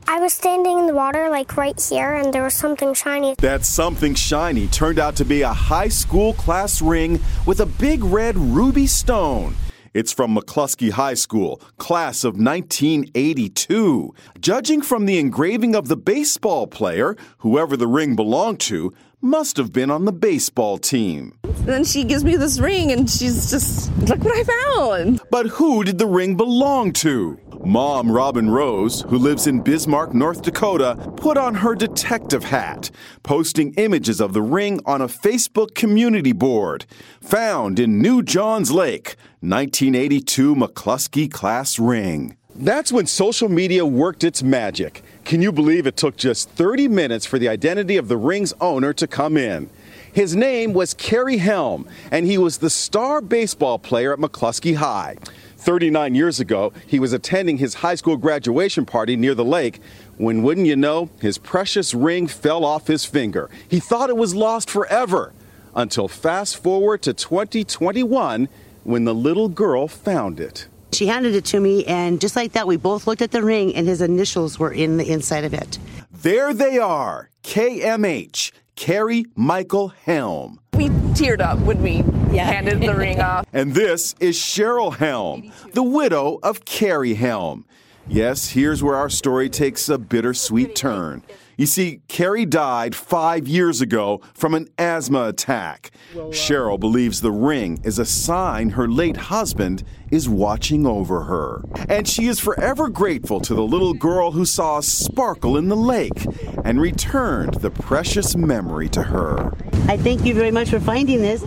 I 0.09 0.21
was 0.21 0.33
standing 0.33 0.79
in 0.79 0.87
the 0.87 0.95
water, 0.95 1.29
like 1.31 1.57
right 1.57 1.81
here, 1.81 2.15
and 2.15 2.33
there 2.33 2.45
was 2.45 2.55
something 2.55 2.95
shiny. 2.95 3.35
That 3.39 3.65
something 3.65 4.15
shiny 4.15 4.69
turned 4.69 4.99
out 4.99 5.17
to 5.17 5.25
be 5.25 5.43
a 5.43 5.53
high 5.53 5.89
school 5.89 6.33
class 6.35 6.81
ring 6.81 7.21
with 7.45 7.61
a 7.61 7.67
big 7.67 8.05
red 8.05 8.39
ruby 8.39 8.87
stone. 8.87 9.57
It's 9.97 10.13
from 10.13 10.37
McClusky 10.37 10.91
High 10.91 11.15
School, 11.15 11.59
class 11.79 12.23
of 12.23 12.35
1982. 12.35 14.13
Judging 14.39 14.83
from 14.83 15.07
the 15.07 15.19
engraving 15.19 15.75
of 15.75 15.89
the 15.89 15.97
baseball 15.97 16.67
player, 16.67 17.17
whoever 17.39 17.79
the 17.79 17.87
ring 17.87 18.15
belonged 18.15 18.61
to 18.61 18.93
must 19.23 19.57
have 19.57 19.73
been 19.73 19.91
on 19.91 20.05
the 20.05 20.13
baseball 20.13 20.77
team. 20.77 21.39
Then 21.45 21.83
she 21.83 22.05
gives 22.05 22.25
me 22.25 22.37
this 22.37 22.59
ring 22.59 22.93
and 22.93 23.09
she's 23.09 23.51
just, 23.51 23.91
look 24.01 24.23
what 24.23 24.37
I 24.37 24.45
found. 24.45 25.23
But 25.31 25.47
who 25.47 25.83
did 25.83 25.97
the 25.97 26.07
ring 26.07 26.37
belong 26.37 26.93
to? 27.01 27.41
Mom 27.65 28.13
Robin 28.13 28.49
Rose, 28.49 29.01
who 29.09 29.19
lives 29.19 29.47
in 29.49 29.61
Bismarck, 29.61 30.15
North 30.15 30.43
Dakota, 30.43 30.95
put 31.17 31.37
on 31.37 31.55
her 31.55 31.75
detective 31.75 32.45
hat, 32.45 32.91
posting 33.25 33.75
images 33.75 34.21
of 34.21 34.35
the 34.35 34.43
ring 34.43 34.79
on 34.87 35.01
a 35.01 35.09
Facebook 35.09 35.75
community 35.75 36.33
board. 36.33 36.87
Found 37.23 37.81
in 37.81 38.01
New 38.01 38.23
Johns 38.23 38.71
Lake, 38.71 39.17
1982 39.41 40.55
McClusky 40.55 41.31
class 41.31 41.79
ring. 41.79 42.39
That's 42.55 42.91
when 42.91 43.07
social 43.07 43.51
media 43.51 43.85
worked 43.85 44.25
its 44.25 44.43
magic. 44.43 45.03
Can 45.27 45.43
you 45.43 45.53
believe 45.53 45.87
it 45.87 45.99
took 45.99 46.17
just 46.17 46.49
30 46.51 46.89
minutes 46.89 47.27
for 47.27 47.39
the 47.39 47.51
identity 47.51 47.99
of 47.99 48.09
the 48.09 48.17
ring's 48.17 48.55
owner 48.63 48.95
to 48.95 49.07
come 49.07 49.37
in? 49.37 49.69
His 50.11 50.35
name 50.35 50.73
was 50.73 50.95
Kerry 50.95 51.37
Helm, 51.37 51.87
and 52.11 52.25
he 52.25 52.39
was 52.39 52.57
the 52.57 52.71
star 52.71 53.21
baseball 53.21 53.79
player 53.79 54.15
at 54.15 54.19
McClusky 54.19 54.77
High. 54.77 55.17
39 55.59 56.15
years 56.15 56.41
ago, 56.41 56.73
he 56.87 56.99
was 56.99 57.13
attending 57.13 57.59
his 57.59 57.75
high 57.75 57.97
school 57.97 58.17
graduation 58.17 58.87
party 58.87 59.17
near 59.17 59.35
the 59.35 59.45
lake 59.45 59.83
when, 60.17 60.43
wouldn't 60.43 60.67
you 60.67 60.77
know, 60.77 61.11
his 61.21 61.37
precious 61.37 61.93
ring 61.93 62.27
fell 62.27 62.65
off 62.65 62.87
his 62.87 63.05
finger. 63.05 63.51
He 63.69 63.81
thought 63.81 64.09
it 64.09 64.17
was 64.17 64.35
lost 64.35 64.71
forever 64.71 65.35
until 65.75 66.09
fast 66.09 66.57
forward 66.57 67.03
to 67.03 67.13
2021 67.13 68.49
when 68.87 69.05
the 69.05 69.15
little 69.15 69.49
girl 69.49 69.89
found 69.89 70.39
it. 70.39 70.69
She 70.93 71.09
handed 71.09 71.35
it 71.35 71.45
to 71.47 71.61
me, 71.61 71.85
and 71.87 72.21
just 72.21 72.37
like 72.37 72.53
that, 72.53 72.69
we 72.69 72.77
both 72.77 73.07
looked 73.07 73.21
at 73.21 73.33
the 73.33 73.43
ring, 73.43 73.75
and 73.75 73.89
his 73.89 74.01
initials 74.01 74.59
were 74.61 74.73
in 74.73 74.97
the 74.97 75.11
inside 75.11 75.45
of 75.45 75.53
it. 75.53 75.79
There 76.13 76.55
they 76.55 76.79
are 76.79 77.29
KMH, 77.43 78.53
Kerry 78.77 79.27
Michael 79.35 79.89
Helm. 79.89 80.61
We 80.75 80.89
teared 81.15 81.41
up 81.41 81.59
when 81.61 81.83
we 81.83 81.97
handed 82.39 82.81
the 82.81 82.95
ring 82.95 83.21
off. 83.21 83.45
And 83.53 83.75
this 83.75 84.15
is 84.21 84.37
Cheryl 84.37 84.95
Helm, 84.95 85.53
the 85.73 85.83
widow 85.83 86.39
of 86.43 86.65
Kerry 86.65 87.15
Helm. 87.15 87.67
Yes, 88.07 88.51
here's 88.51 88.85
where 88.85 88.97
our 88.97 89.11
story 89.11 89.51
takes 89.51 89.89
a 89.89 89.99
bittersweet 89.99 90.77
turn. 90.77 91.25
You 91.59 91.65
see, 91.65 92.03
Kerry 92.09 92.45
died 92.45 92.95
five 92.95 93.49
years 93.49 93.81
ago 93.81 94.21
from 94.35 94.55
an 94.55 94.69
asthma 94.77 95.29
attack. 95.29 95.91
Uh, 96.13 96.29
Cheryl 96.29 96.79
believes 96.79 97.23
the 97.23 97.31
ring 97.31 97.81
is 97.83 97.99
a 97.99 98.05
sign 98.05 98.71
her 98.71 98.87
late 98.87 99.17
husband 99.17 99.83
is 100.11 100.29
watching 100.29 100.87
over 100.87 101.23
her. 101.23 101.63
And 101.89 102.07
she 102.07 102.27
is 102.27 102.39
forever 102.39 102.91
grateful 102.91 103.41
to 103.41 103.55
the 103.55 103.63
little 103.63 103.95
girl 103.95 104.33
who 104.33 104.45
saw 104.45 104.79
a 104.79 104.83
sparkle 104.83 105.57
in 105.57 105.69
the 105.69 105.77
lake 105.77 106.27
and 106.63 106.79
returned 106.79 107.55
the 107.55 107.71
precious 107.71 108.37
memory 108.37 108.91
to 108.91 109.05
her. 109.05 109.51
I 109.89 109.97
thank 109.97 110.27
you 110.27 110.35
very 110.35 110.51
much 110.51 110.69
for 110.69 110.81
finding 110.81 111.23
this. 111.23 111.43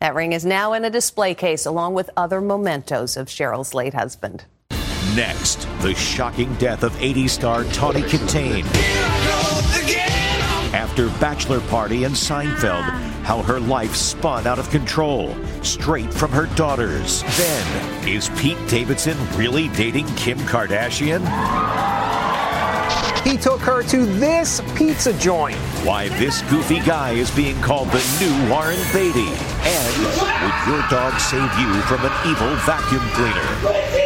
That 0.00 0.14
ring 0.14 0.34
is 0.34 0.44
now 0.44 0.74
in 0.74 0.84
a 0.84 0.90
display 0.90 1.34
case 1.34 1.64
along 1.64 1.94
with 1.94 2.10
other 2.14 2.42
mementos 2.42 3.16
of 3.16 3.28
Cheryl's 3.28 3.72
late 3.72 3.94
husband. 3.94 4.44
Next, 5.14 5.68
the 5.80 5.94
shocking 5.94 6.52
death 6.54 6.82
of 6.82 7.00
80 7.00 7.28
star 7.28 7.64
Tawny 7.64 8.02
Kitaen. 8.02 8.64
After 10.72 11.08
Bachelor 11.20 11.60
Party 11.60 12.04
and 12.04 12.14
Seinfeld, 12.14 12.82
how 13.22 13.42
her 13.42 13.60
life 13.60 13.94
spun 13.94 14.46
out 14.46 14.58
of 14.58 14.68
control, 14.70 15.34
straight 15.62 16.12
from 16.12 16.30
her 16.30 16.46
daughters. 16.54 17.22
Then, 17.36 18.08
is 18.08 18.28
Pete 18.36 18.58
Davidson 18.68 19.16
really 19.36 19.68
dating 19.68 20.06
Kim 20.16 20.38
Kardashian? 20.38 21.22
He 23.26 23.36
took 23.36 23.60
her 23.62 23.82
to 23.82 24.06
this 24.06 24.60
pizza 24.76 25.12
joint. 25.18 25.56
Why 25.84 26.08
this 26.10 26.42
goofy 26.42 26.78
guy 26.80 27.12
is 27.12 27.30
being 27.32 27.60
called 27.60 27.88
the 27.88 28.02
new 28.20 28.50
Warren 28.50 28.78
Beatty. 28.92 29.32
And 29.66 29.96
would 30.42 30.66
your 30.68 30.88
dog 30.88 31.18
save 31.18 31.52
you 31.58 31.80
from 31.82 32.04
an 32.04 32.12
evil 32.30 32.54
vacuum 32.64 33.02
cleaner? 33.14 34.05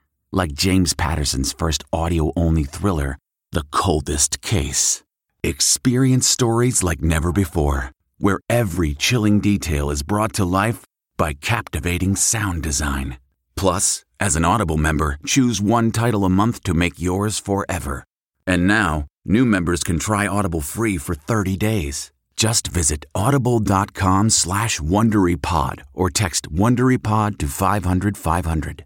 Like 0.33 0.53
James 0.53 0.93
Patterson's 0.93 1.51
first 1.51 1.83
audio 1.91 2.31
only 2.37 2.63
thriller, 2.63 3.17
The 3.51 3.63
Coldest 3.69 4.41
Case. 4.41 5.03
Experience 5.43 6.25
stories 6.25 6.81
like 6.83 7.01
never 7.01 7.33
before, 7.33 7.91
where 8.17 8.39
every 8.49 8.93
chilling 8.93 9.41
detail 9.41 9.91
is 9.91 10.03
brought 10.03 10.31
to 10.33 10.45
life 10.45 10.85
by 11.17 11.33
captivating 11.33 12.15
sound 12.15 12.63
design. 12.63 13.17
Plus, 13.57 14.05
as 14.21 14.37
an 14.37 14.45
Audible 14.45 14.77
member, 14.77 15.17
choose 15.25 15.61
one 15.61 15.91
title 15.91 16.23
a 16.23 16.29
month 16.29 16.63
to 16.63 16.73
make 16.73 16.97
yours 16.97 17.37
forever. 17.37 18.05
And 18.47 18.65
now, 18.65 19.07
new 19.25 19.43
members 19.43 19.83
can 19.83 19.99
try 19.99 20.27
Audible 20.27 20.61
free 20.61 20.97
for 20.97 21.13
30 21.13 21.57
days. 21.57 22.13
Just 22.37 22.67
visit 22.67 23.05
audible.com 23.13 24.29
slash 24.29 24.79
WonderyPod 24.79 25.81
or 25.93 26.09
text 26.09 26.49
WonderyPod 26.49 27.37
to 27.39 27.47
500 27.47 28.17
500. 28.17 28.85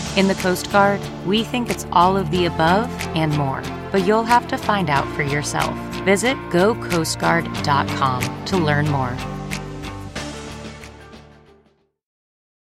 In 0.17 0.27
the 0.27 0.35
Coast 0.35 0.69
Guard, 0.73 0.99
we 1.25 1.45
think 1.45 1.69
it's 1.69 1.87
all 1.93 2.17
of 2.17 2.29
the 2.31 2.45
above 2.45 2.89
and 3.15 3.31
more, 3.37 3.63
but 3.93 4.05
you'll 4.05 4.25
have 4.25 4.45
to 4.49 4.57
find 4.57 4.89
out 4.89 5.07
for 5.15 5.23
yourself. 5.23 5.73
Visit 6.03 6.35
gocoastguard.com 6.49 8.45
to 8.45 8.57
learn 8.57 8.89
more. 8.89 9.15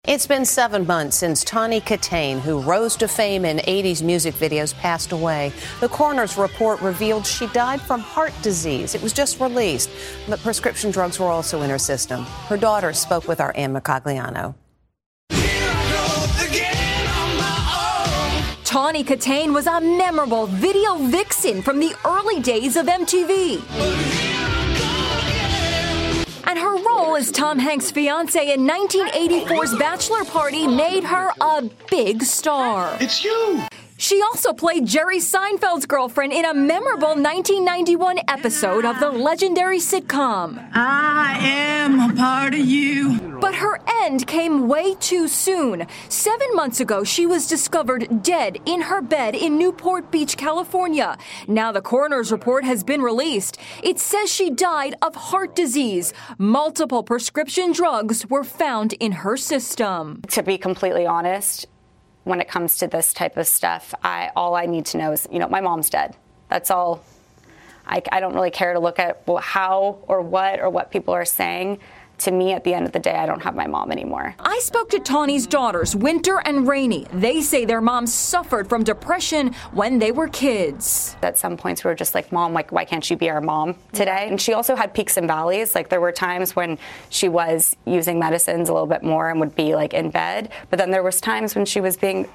It's 0.06 0.26
been 0.26 0.46
seven 0.46 0.86
months 0.86 1.18
since 1.18 1.44
Tawny 1.44 1.82
Kitaen, 1.82 2.40
who 2.40 2.60
rose 2.60 2.96
to 2.96 3.08
fame 3.08 3.44
in 3.44 3.58
80s 3.58 4.02
music 4.02 4.34
videos, 4.36 4.72
passed 4.78 5.12
away. 5.12 5.52
The 5.80 5.88
coroner's 5.90 6.38
report 6.38 6.80
revealed 6.80 7.26
she 7.26 7.46
died 7.48 7.82
from 7.82 8.00
heart 8.00 8.32
disease. 8.40 8.94
It 8.94 9.02
was 9.02 9.12
just 9.12 9.38
released, 9.38 9.90
but 10.26 10.40
prescription 10.40 10.90
drugs 10.90 11.20
were 11.20 11.26
also 11.26 11.60
in 11.60 11.68
her 11.68 11.78
system. 11.78 12.24
Her 12.48 12.56
daughter 12.56 12.94
spoke 12.94 13.28
with 13.28 13.38
our 13.38 13.54
Ann 13.54 13.74
Mercogliano. 13.74 14.54
Tawny 18.74 19.04
Kitaen 19.04 19.54
was 19.54 19.68
a 19.68 19.80
memorable 19.80 20.48
video 20.48 20.96
vixen 20.96 21.62
from 21.62 21.78
the 21.78 21.94
early 22.04 22.40
days 22.40 22.74
of 22.74 22.86
MTV. 22.86 23.62
And 26.44 26.58
her 26.58 26.82
role 26.82 27.14
as 27.14 27.30
Tom 27.30 27.60
Hanks' 27.60 27.92
fiance 27.92 28.52
in 28.52 28.66
1984's 28.66 29.78
Bachelor 29.78 30.24
Party 30.24 30.66
made 30.66 31.04
her 31.04 31.30
a 31.40 31.70
big 31.88 32.24
star. 32.24 32.98
It's 33.00 33.22
you! 33.22 33.62
She 34.04 34.20
also 34.20 34.52
played 34.52 34.84
Jerry 34.84 35.16
Seinfeld's 35.18 35.86
girlfriend 35.86 36.34
in 36.34 36.44
a 36.44 36.52
memorable 36.52 37.14
1991 37.16 38.18
episode 38.28 38.84
of 38.84 39.00
the 39.00 39.10
legendary 39.10 39.78
sitcom. 39.78 40.62
I 40.74 41.38
am 41.40 42.10
a 42.10 42.14
part 42.14 42.52
of 42.52 42.60
you. 42.60 43.18
But 43.40 43.54
her 43.54 43.80
end 44.02 44.26
came 44.26 44.68
way 44.68 44.94
too 44.96 45.26
soon. 45.26 45.86
Seven 46.10 46.48
months 46.54 46.80
ago, 46.80 47.02
she 47.02 47.24
was 47.24 47.46
discovered 47.46 48.22
dead 48.22 48.58
in 48.66 48.82
her 48.82 49.00
bed 49.00 49.34
in 49.34 49.56
Newport 49.56 50.10
Beach, 50.10 50.36
California. 50.36 51.16
Now 51.48 51.72
the 51.72 51.80
coroner's 51.80 52.30
report 52.30 52.64
has 52.64 52.84
been 52.84 53.00
released. 53.00 53.58
It 53.82 53.98
says 53.98 54.30
she 54.30 54.50
died 54.50 54.96
of 55.00 55.14
heart 55.14 55.56
disease. 55.56 56.12
Multiple 56.36 57.02
prescription 57.02 57.72
drugs 57.72 58.26
were 58.28 58.44
found 58.44 58.92
in 59.00 59.12
her 59.12 59.38
system. 59.38 60.20
To 60.28 60.42
be 60.42 60.58
completely 60.58 61.06
honest, 61.06 61.68
when 62.24 62.40
it 62.40 62.48
comes 62.48 62.78
to 62.78 62.86
this 62.86 63.12
type 63.12 63.36
of 63.36 63.46
stuff, 63.46 63.94
I 64.02 64.30
all 64.34 64.54
I 64.54 64.66
need 64.66 64.86
to 64.86 64.98
know 64.98 65.12
is, 65.12 65.28
you 65.30 65.38
know, 65.38 65.48
my 65.48 65.60
mom's 65.60 65.90
dead. 65.90 66.16
That's 66.48 66.70
all. 66.70 67.04
I, 67.86 68.02
I 68.10 68.20
don't 68.20 68.34
really 68.34 68.50
care 68.50 68.72
to 68.72 68.80
look 68.80 68.98
at 68.98 69.22
how 69.40 69.98
or 70.08 70.22
what 70.22 70.60
or 70.60 70.70
what 70.70 70.90
people 70.90 71.12
are 71.14 71.26
saying. 71.26 71.78
To 72.18 72.30
me, 72.30 72.52
at 72.52 72.64
the 72.64 72.72
end 72.72 72.86
of 72.86 72.92
the 72.92 72.98
day, 72.98 73.14
I 73.14 73.26
don't 73.26 73.42
have 73.42 73.54
my 73.54 73.66
mom 73.66 73.90
anymore. 73.90 74.34
I 74.38 74.58
spoke 74.60 74.88
to 74.90 74.98
Tawny's 74.98 75.46
daughters, 75.46 75.94
Wynter 75.94 76.40
and 76.44 76.66
Rainey. 76.66 77.06
They 77.12 77.40
say 77.40 77.64
their 77.64 77.80
moms 77.80 78.14
suffered 78.14 78.68
from 78.68 78.84
depression 78.84 79.52
when 79.72 79.98
they 79.98 80.12
were 80.12 80.28
kids. 80.28 81.16
At 81.22 81.36
some 81.38 81.56
points, 81.56 81.84
we 81.84 81.88
were 81.88 81.94
just 81.94 82.14
like, 82.14 82.32
Mom, 82.32 82.52
like, 82.52 82.72
why 82.72 82.84
can't 82.84 83.08
you 83.10 83.16
be 83.16 83.28
our 83.30 83.40
mom 83.40 83.74
today? 83.92 84.28
And 84.28 84.40
she 84.40 84.52
also 84.52 84.76
had 84.76 84.94
peaks 84.94 85.16
and 85.16 85.26
valleys. 85.26 85.74
Like, 85.74 85.88
there 85.88 86.00
were 86.00 86.12
times 86.12 86.54
when 86.54 86.78
she 87.10 87.28
was 87.28 87.76
using 87.84 88.18
medicines 88.18 88.68
a 88.68 88.72
little 88.72 88.86
bit 88.86 89.02
more 89.02 89.30
and 89.30 89.40
would 89.40 89.56
be 89.56 89.74
like 89.74 89.92
in 89.92 90.10
bed. 90.10 90.50
But 90.70 90.78
then 90.78 90.90
there 90.90 91.02
was 91.02 91.20
times 91.20 91.54
when 91.54 91.66
she 91.66 91.80
was 91.80 91.96
being 91.96 92.28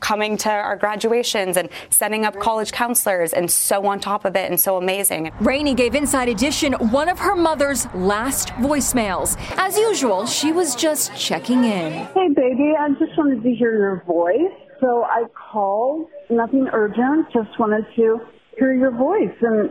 coming 0.00 0.36
to 0.38 0.50
our 0.50 0.76
graduations 0.76 1.56
and 1.56 1.68
setting 1.90 2.24
up 2.24 2.38
college 2.38 2.72
counselors 2.72 3.32
and 3.32 3.50
so 3.50 3.86
on 3.86 4.00
top 4.00 4.24
of 4.24 4.36
it 4.36 4.50
and 4.50 4.58
so 4.58 4.76
amazing. 4.76 5.30
Rainey 5.40 5.74
gave 5.74 5.94
Inside 5.94 6.28
Edition 6.28 6.72
one 6.74 7.08
of 7.08 7.18
her 7.18 7.36
mother's 7.36 7.86
last 7.94 8.48
voicemails. 8.54 9.36
As 9.56 9.76
usual, 9.76 10.26
she 10.26 10.52
was 10.52 10.74
just 10.74 11.16
checking 11.16 11.64
in. 11.64 11.92
Hey, 11.92 12.28
baby, 12.34 12.74
I 12.78 12.88
just 12.98 13.16
wanted 13.16 13.42
to 13.42 13.54
hear 13.54 13.76
your 13.76 14.02
voice. 14.06 14.52
So 14.80 15.04
I 15.04 15.24
called. 15.52 16.08
Nothing 16.30 16.68
urgent. 16.72 17.26
Just 17.32 17.58
wanted 17.58 17.84
to 17.96 18.20
hear 18.56 18.72
your 18.72 18.92
voice 18.92 19.34
and 19.40 19.70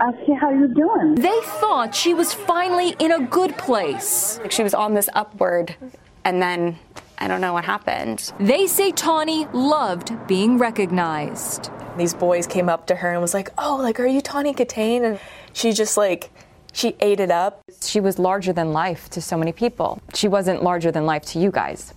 ask 0.00 0.16
you 0.26 0.34
how 0.34 0.50
you're 0.50 0.68
doing. 0.68 1.14
They 1.14 1.40
thought 1.42 1.94
she 1.94 2.14
was 2.14 2.34
finally 2.34 2.96
in 2.98 3.12
a 3.12 3.20
good 3.20 3.56
place. 3.56 4.38
Like 4.38 4.52
she 4.52 4.62
was 4.62 4.74
on 4.74 4.94
this 4.94 5.08
upward, 5.14 5.76
and 6.24 6.40
then 6.42 6.78
I 7.18 7.28
don't 7.28 7.40
know 7.40 7.52
what 7.52 7.64
happened. 7.64 8.32
They 8.38 8.66
say 8.66 8.92
Tawny 8.92 9.46
loved 9.52 10.26
being 10.26 10.56
recognized. 10.58 11.70
These 11.96 12.14
boys 12.14 12.46
came 12.46 12.68
up 12.68 12.86
to 12.86 12.94
her 12.94 13.12
and 13.12 13.20
was 13.20 13.34
like, 13.34 13.50
"Oh, 13.58 13.76
like, 13.76 13.98
are 13.98 14.06
you 14.06 14.20
Tawny 14.20 14.54
Kitaen?" 14.54 15.02
And 15.02 15.20
she 15.52 15.72
just 15.72 15.96
like, 15.96 16.30
she 16.72 16.94
ate 17.00 17.18
it 17.18 17.30
up. 17.30 17.62
She 17.82 17.98
was 17.98 18.18
larger 18.18 18.52
than 18.52 18.72
life 18.72 19.08
to 19.10 19.20
so 19.20 19.36
many 19.36 19.52
people. 19.52 20.00
She 20.14 20.28
wasn't 20.28 20.62
larger 20.62 20.92
than 20.92 21.06
life 21.06 21.24
to 21.26 21.40
you 21.40 21.50
guys. 21.50 21.92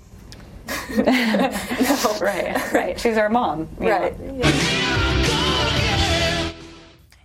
no, 0.97 2.17
right, 2.19 2.73
right. 2.73 2.99
She's 2.99 3.17
our 3.17 3.29
mom, 3.29 3.67
right? 3.77 4.15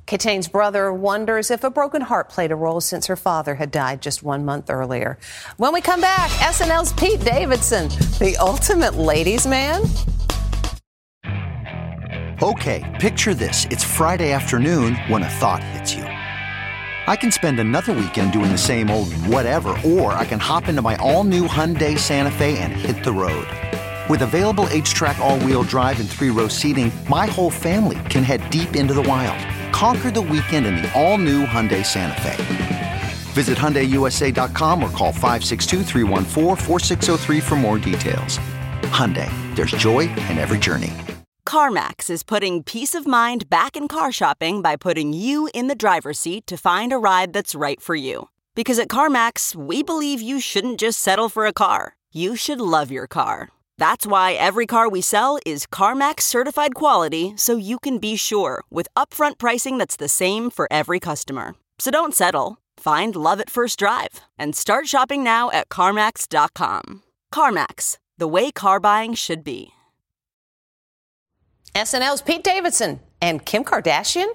Kitaen's 0.07 0.47
brother 0.47 0.93
wonders 0.93 1.51
if 1.51 1.65
a 1.65 1.71
broken 1.71 2.01
heart 2.01 2.29
played 2.29 2.53
a 2.53 2.55
role 2.55 2.81
since 2.81 3.07
her 3.07 3.17
father 3.17 3.57
had 3.57 3.73
died 3.73 4.01
just 4.01 4.23
one 4.23 4.45
month 4.45 4.71
earlier. 4.71 5.19
When 5.57 5.73
we 5.73 5.81
come 5.81 6.01
back, 6.01 6.31
SNL's 6.31 6.93
Pete 6.93 7.21
Davidson, 7.21 7.89
the 8.21 8.37
ultimate 8.39 8.95
ladies' 8.95 9.49
man. 9.49 9.83
Okay, 12.41 12.85
picture 13.01 13.35
this. 13.35 13.65
It's 13.71 13.83
Friday 13.83 14.31
afternoon 14.31 14.95
when 15.09 15.25
a 15.25 15.29
thought 15.29 15.65
hits 15.65 15.93
you. 15.93 16.05
I 16.05 17.17
can 17.17 17.33
spend 17.33 17.59
another 17.59 17.93
weekend 17.93 18.33
doing 18.33 18.53
the 18.53 18.59
same 18.59 18.91
old 18.91 19.13
whatever, 19.27 19.71
or 19.85 20.13
I 20.13 20.25
can 20.25 20.39
hop 20.39 20.69
into 20.69 20.83
my 20.83 20.95
all 20.97 21.25
new 21.25 21.49
Hyundai 21.49 21.99
Santa 21.99 22.31
Fe 22.31 22.59
and 22.59 22.73
hit 22.73 23.03
the 23.03 23.13
road. 23.13 23.49
With 24.09 24.23
available 24.23 24.67
HTRAC, 24.67 25.19
all 25.19 25.41
wheel 25.41 25.65
drive, 25.65 25.99
and 25.99 26.09
three 26.09 26.31
row 26.31 26.47
seating, 26.47 26.93
my 27.09 27.27
whole 27.27 27.51
family 27.51 27.99
can 28.09 28.23
head 28.23 28.49
deep 28.51 28.77
into 28.77 28.95
the 28.95 29.03
wild. 29.03 29.56
Conquer 29.77 30.11
the 30.11 30.23
weekend 30.23 30.65
in 30.65 30.77
the 30.77 30.91
all 30.99 31.19
new 31.19 31.45
Hyundai 31.45 31.85
Santa 31.85 32.19
Fe. 32.23 33.03
Visit 33.35 33.59
HyundaiUSA.com 33.59 34.83
or 34.83 34.89
call 34.89 35.13
562-314-4603 35.13 37.43
for 37.43 37.57
more 37.57 37.79
details. 37.79 38.39
Hyundai, 38.85 39.29
there's 39.55 39.73
joy 39.73 40.09
in 40.31 40.39
every 40.39 40.57
journey. 40.57 40.95
CarMax 41.47 42.09
is 42.09 42.23
putting 42.23 42.63
peace 42.63 42.95
of 42.95 43.07
mind 43.07 43.51
back 43.51 43.77
in 43.77 43.87
car 43.87 44.11
shopping 44.11 44.63
by 44.63 44.77
putting 44.77 45.13
you 45.13 45.51
in 45.53 45.67
the 45.67 45.75
driver's 45.75 46.21
seat 46.21 46.47
to 46.47 46.57
find 46.57 46.91
a 46.91 46.97
ride 46.97 47.35
that's 47.35 47.55
right 47.55 47.79
for 47.79 47.95
you. 47.95 48.31
Because 48.55 48.79
at 48.79 48.89
CarMax, 48.89 49.55
we 49.55 49.83
believe 49.83 50.23
you 50.23 50.41
shouldn't 50.41 50.81
just 50.81 51.01
settle 51.01 51.29
for 51.29 51.45
a 51.45 51.53
car, 51.53 51.97
you 52.15 52.35
should 52.35 52.63
love 52.63 52.91
your 52.91 53.07
car. 53.07 53.51
That's 53.79 54.07
why 54.07 54.33
every 54.33 54.67
car 54.67 54.89
we 54.89 55.01
sell 55.01 55.39
is 55.45 55.67
CarMax 55.67 56.23
certified 56.23 56.75
quality 56.75 57.35
so 57.37 57.57
you 57.57 57.79
can 57.79 57.99
be 57.99 58.17
sure 58.17 58.65
with 58.71 58.89
upfront 58.97 59.39
pricing 59.39 59.79
that's 59.79 59.97
the 59.97 60.09
same 60.09 60.51
for 60.51 60.67
every 60.71 60.99
customer. 60.99 61.55
So 61.79 61.91
don't 61.91 62.15
settle. 62.15 62.59
Find 62.79 63.15
love 63.15 63.41
at 63.41 63.51
first 63.51 63.79
drive 63.79 64.21
and 64.39 64.57
start 64.57 64.87
shopping 64.87 65.23
now 65.23 65.51
at 65.51 65.69
CarMax.com. 65.69 67.03
CarMax, 67.33 67.99
the 68.17 68.29
way 68.29 68.51
car 68.51 68.81
buying 68.81 69.15
should 69.15 69.45
be. 69.45 69.73
SNL's 71.75 72.23
Pete 72.23 72.43
Davidson 72.43 73.01
and 73.21 73.45
Kim 73.45 73.63
Kardashian. 73.63 74.29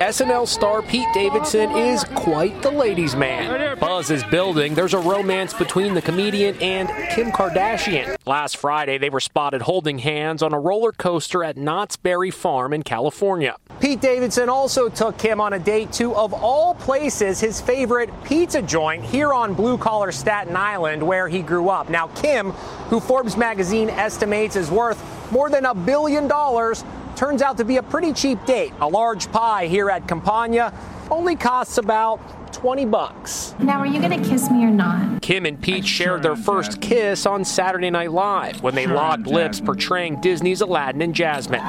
SNL 0.00 0.48
star 0.48 0.82
Pete 0.82 1.06
Davidson 1.12 1.70
is 1.72 2.02
quite 2.14 2.60
the 2.62 2.70
ladies' 2.70 3.14
man. 3.14 3.78
Buzz 3.78 4.10
is 4.10 4.24
building. 4.24 4.74
There's 4.74 4.94
a 4.94 4.98
romance 4.98 5.52
between 5.52 5.92
the 5.94 6.00
comedian 6.02 6.56
and 6.62 6.88
Kim 7.10 7.30
Kardashian. 7.30 8.16
Last 8.26 8.56
Friday, 8.56 8.96
they 8.98 9.10
were 9.10 9.20
spotted 9.20 9.62
holding 9.62 9.98
hands 9.98 10.42
on 10.42 10.54
a 10.54 10.58
roller 10.58 10.92
coaster 10.92 11.44
at 11.44 11.56
Knott's 11.56 11.96
Berry 11.96 12.30
Farm 12.30 12.72
in 12.72 12.82
California. 12.82 13.54
Pete 13.80 14.00
Davidson 14.00 14.48
also 14.48 14.88
took 14.88 15.18
Kim 15.18 15.40
on 15.40 15.52
a 15.52 15.58
date 15.58 15.92
to, 15.92 16.14
of 16.16 16.32
all 16.32 16.74
places, 16.74 17.38
his 17.38 17.60
favorite 17.60 18.10
pizza 18.24 18.62
joint 18.62 19.04
here 19.04 19.32
on 19.32 19.52
blue 19.52 19.76
collar 19.76 20.10
Staten 20.10 20.56
Island, 20.56 21.02
where 21.02 21.28
he 21.28 21.42
grew 21.42 21.68
up. 21.68 21.90
Now, 21.90 22.08
Kim, 22.08 22.52
who 22.88 22.98
Forbes 22.98 23.36
magazine 23.36 23.90
estimates 23.90 24.56
is 24.56 24.70
worth 24.70 25.00
more 25.30 25.48
than 25.50 25.66
a 25.66 25.74
billion 25.74 26.28
dollars, 26.28 26.82
turns 27.16 27.42
out 27.42 27.56
to 27.58 27.64
be 27.64 27.76
a 27.76 27.82
pretty 27.82 28.12
cheap 28.12 28.44
date. 28.46 28.72
A 28.80 28.88
large 28.88 29.30
pie 29.32 29.66
here 29.66 29.90
at 29.90 30.06
Campania 30.08 30.72
only 31.10 31.36
costs 31.36 31.78
about 31.78 32.52
20 32.52 32.84
bucks. 32.86 33.54
Now, 33.58 33.78
are 33.80 33.86
you 33.86 34.00
going 34.00 34.22
to 34.22 34.28
kiss 34.28 34.50
me 34.50 34.64
or 34.64 34.70
not? 34.70 35.22
Kim 35.22 35.46
and 35.46 35.60
Pete 35.60 35.86
shared 35.86 36.22
their 36.22 36.36
first 36.36 36.80
kiss 36.80 37.26
on 37.26 37.44
Saturday 37.44 37.90
Night 37.90 38.12
Live 38.12 38.62
when 38.62 38.74
they 38.74 38.86
locked 38.86 39.26
lips 39.26 39.60
portraying 39.60 40.20
Disney's 40.20 40.60
Aladdin 40.60 41.02
and 41.02 41.14
Jasmine. 41.14 41.62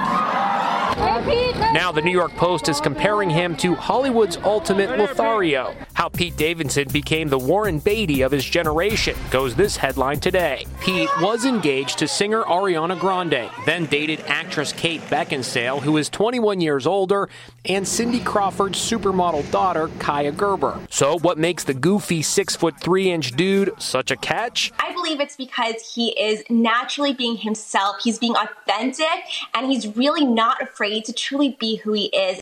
Now 1.74 1.92
the 1.92 2.02
New 2.02 2.12
York 2.12 2.34
Post 2.34 2.70
is 2.70 2.80
comparing 2.80 3.30
him 3.30 3.56
to 3.58 3.74
Hollywood's 3.74 4.38
ultimate 4.38 4.98
Lothario. 4.98 5.74
How 6.04 6.10
Pete 6.10 6.36
Davidson 6.36 6.90
became 6.90 7.30
the 7.30 7.40
Warren 7.40 7.80
Beatty 7.80 8.24
of 8.24 8.32
his 8.34 8.44
generation 8.44 9.16
goes 9.32 9.56
this 9.56 9.78
headline 9.78 10.20
today. 10.20 10.66
Pete 10.82 11.08
was 11.22 11.46
engaged 11.46 11.98
to 12.00 12.10
singer 12.10 12.44
Ariana 12.44 13.00
Grande, 13.00 13.50
then 13.66 13.86
dated 13.86 14.22
actress 14.28 14.74
Kate 14.74 15.00
Beckinsale, 15.04 15.82
who 15.82 15.96
is 15.96 16.10
21 16.10 16.60
years 16.60 16.86
older, 16.86 17.30
and 17.64 17.88
Cindy 17.88 18.20
Crawford's 18.20 18.80
supermodel 18.80 19.50
daughter, 19.50 19.88
Kaia 20.00 20.36
Gerber. 20.36 20.78
So 20.90 21.18
what 21.20 21.38
makes 21.38 21.64
the 21.64 21.74
goofy 21.74 22.22
6 22.22 22.54
foot 22.58 22.78
3 22.82 23.10
inch 23.10 23.32
dude 23.32 23.72
such 23.82 24.12
a 24.12 24.18
catch? 24.18 24.74
I 24.80 24.92
believe 24.92 25.22
it's 25.22 25.38
because 25.38 25.94
he 25.96 26.10
is 26.20 26.44
naturally 26.50 27.14
being 27.14 27.38
himself, 27.38 28.02
he's 28.04 28.20
being 28.20 28.36
authentic, 28.36 29.08
and 29.54 29.72
he's 29.72 29.88
really 29.96 30.26
not 30.26 30.62
afraid 30.62 31.06
to 31.06 31.14
truly 31.14 31.56
be 31.62 31.78
who 31.78 31.94
he 31.94 32.08
is. 32.08 32.42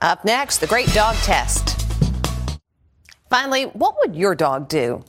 Up 0.00 0.24
next, 0.24 0.58
the 0.58 0.66
great 0.66 0.88
dog 0.94 1.14
test. 1.16 1.81
Finally, 3.32 3.64
what 3.64 3.96
would 3.98 4.14
your 4.14 4.34
dog 4.34 4.68
do? 4.68 5.02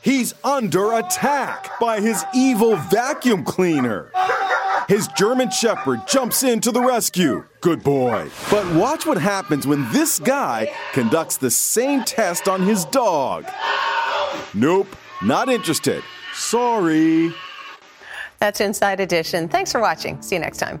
He's 0.00 0.32
under 0.42 0.94
attack 0.94 1.78
by 1.78 2.00
his 2.00 2.24
evil 2.34 2.76
vacuum 2.76 3.44
cleaner. 3.44 4.10
His 4.88 5.06
German 5.08 5.50
Shepherd 5.50 6.08
jumps 6.08 6.44
in 6.44 6.62
to 6.62 6.72
the 6.72 6.80
rescue. 6.80 7.44
Good 7.60 7.82
boy. 7.82 8.30
But 8.50 8.74
watch 8.74 9.04
what 9.04 9.18
happens 9.18 9.66
when 9.66 9.86
this 9.92 10.18
guy 10.18 10.72
conducts 10.94 11.36
the 11.36 11.50
same 11.50 12.04
test 12.04 12.48
on 12.48 12.62
his 12.62 12.86
dog. 12.86 13.44
Nope, 14.54 14.88
not 15.22 15.50
interested. 15.50 16.02
Sorry. 16.32 17.34
That's 18.38 18.62
Inside 18.62 18.98
Edition. 18.98 19.50
Thanks 19.50 19.70
for 19.70 19.80
watching. 19.82 20.22
See 20.22 20.36
you 20.36 20.40
next 20.40 20.56
time. 20.56 20.80